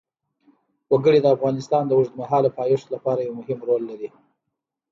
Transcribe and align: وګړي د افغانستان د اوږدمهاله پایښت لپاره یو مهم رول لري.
وګړي 0.91 1.19
د 1.21 1.27
افغانستان 1.35 1.83
د 1.87 1.91
اوږدمهاله 1.97 2.49
پایښت 2.59 2.87
لپاره 2.95 3.19
یو 3.21 3.33
مهم 3.39 3.59
رول 3.67 3.83
لري. 3.89 4.09